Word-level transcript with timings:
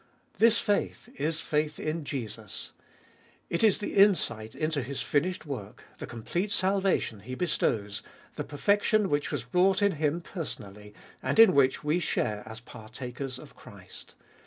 This 0.39 0.57
faith 0.57 1.09
is 1.15 1.39
faith 1.41 1.79
in 1.79 2.03
Jesus. 2.05 2.71
It 3.51 3.63
is 3.63 3.77
the 3.77 3.93
insight 3.95 4.55
into 4.55 4.81
His 4.81 5.03
finished 5.03 5.45
work, 5.45 5.83
the 5.99 6.07
complete 6.07 6.51
salvation 6.51 7.19
He 7.19 7.35
bestows, 7.35 8.01
the 8.35 8.43
perfect 8.43 8.83
tion 8.85 9.09
which 9.11 9.29
was 9.31 9.53
wrought 9.53 9.79
in 9.83 9.91
Him 9.91 10.19
personally, 10.19 10.95
and 11.21 11.37
in 11.37 11.53
which 11.53 11.83
we 11.83 11.99
share 11.99 12.41
as 12.47 12.59
partakers 12.61 13.37
of 13.37 13.55
Christ. 13.55 14.15